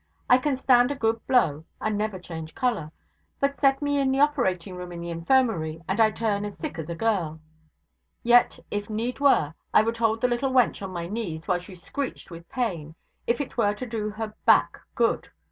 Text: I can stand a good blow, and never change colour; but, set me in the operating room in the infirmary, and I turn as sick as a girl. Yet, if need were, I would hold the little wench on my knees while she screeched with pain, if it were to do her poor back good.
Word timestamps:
I 0.27 0.39
can 0.39 0.57
stand 0.57 0.89
a 0.89 0.95
good 0.95 1.21
blow, 1.27 1.63
and 1.79 1.95
never 1.95 2.17
change 2.17 2.55
colour; 2.55 2.91
but, 3.39 3.55
set 3.59 3.83
me 3.83 3.99
in 3.99 4.09
the 4.11 4.19
operating 4.19 4.75
room 4.75 4.91
in 4.91 4.99
the 4.99 5.11
infirmary, 5.11 5.79
and 5.87 6.01
I 6.01 6.09
turn 6.09 6.43
as 6.43 6.57
sick 6.57 6.79
as 6.79 6.89
a 6.89 6.95
girl. 6.95 7.39
Yet, 8.23 8.57
if 8.71 8.89
need 8.89 9.19
were, 9.19 9.53
I 9.71 9.83
would 9.83 9.97
hold 9.97 10.21
the 10.21 10.27
little 10.27 10.49
wench 10.49 10.81
on 10.81 10.89
my 10.89 11.05
knees 11.05 11.47
while 11.47 11.59
she 11.59 11.75
screeched 11.75 12.31
with 12.31 12.49
pain, 12.49 12.95
if 13.27 13.39
it 13.39 13.57
were 13.57 13.75
to 13.75 13.85
do 13.85 14.09
her 14.09 14.29
poor 14.29 14.35
back 14.43 14.79
good. 14.95 15.29